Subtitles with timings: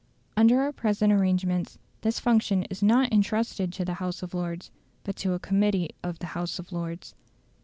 [0.35, 4.71] Under our present arrangements this function is not entrusted to the House of Lords,
[5.03, 7.13] but to a Committee of the House of Lords.